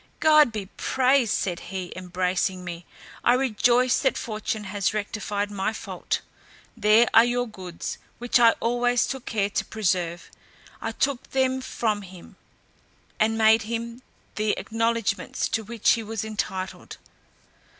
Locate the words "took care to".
9.05-9.63